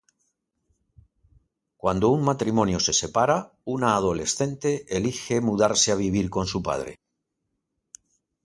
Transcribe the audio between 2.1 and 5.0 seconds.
matrimonio se separa, una adolescente